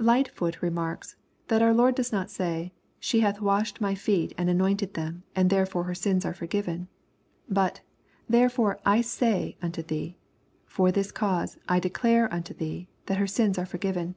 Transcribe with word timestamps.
Lightfoot 0.00 0.62
remarks, 0.62 1.14
that 1.48 1.60
our 1.60 1.74
Lord 1.74 1.94
does 1.94 2.10
not 2.10 2.30
say, 2.30 2.72
"She 2.98 3.20
hath 3.20 3.42
washed 3.42 3.82
my 3.82 3.94
feet 3.94 4.32
and 4.38 4.48
anointed 4.48 4.94
them, 4.94 5.24
and 5.36 5.50
therefore 5.50 5.84
her 5.84 5.94
sins 5.94 6.24
are 6.24 6.32
forgiven," 6.32 6.88
but," 7.50 7.82
therefore 8.26 8.78
/ 8.92 9.02
sag 9.02 9.56
unto 9.60 9.82
thee," 9.82 10.16
or" 10.16 10.66
for 10.70 10.90
this 10.90 11.12
cause 11.12 11.58
1 11.68 11.82
dedare 11.82 12.32
unto 12.32 12.54
thee 12.54 12.88
that 13.04 13.18
her 13.18 13.26
sins 13.26 13.58
are 13.58 13.66
forgiven." 13.66 14.14